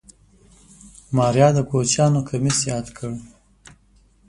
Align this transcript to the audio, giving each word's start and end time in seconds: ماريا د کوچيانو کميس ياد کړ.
ماريا 1.15 1.47
د 1.55 1.59
کوچيانو 1.69 2.19
کميس 2.29 2.57
ياد 2.71 2.87
کړ. 2.97 3.11